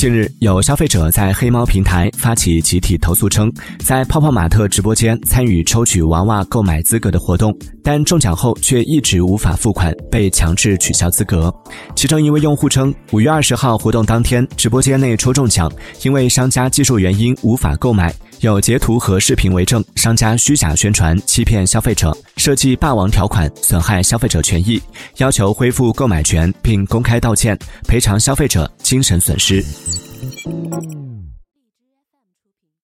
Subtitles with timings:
[0.00, 3.52] 近日，有消费者在黑猫平台发起集体投诉，称
[3.84, 7.54] 在泡泡玛特直播间参与抽取娃娃购买资格的活动，
[7.84, 11.54] 但中奖后却一直无法付款，被强制取消资格。
[11.94, 15.70] 其中一位用户称，五月二十号活动当天，直播间内抽中奖，
[16.02, 18.10] 因为商家技术原因无法购买，
[18.40, 24.80] 有截图和视频为证，商家虚假宣传，欺骗消费者，设计霸王条款，损害消费者权益，
[25.18, 27.54] 要求恢复购买权并公开道歉，
[27.86, 29.62] 赔偿消费者精神损失。
[30.22, 31.09] Música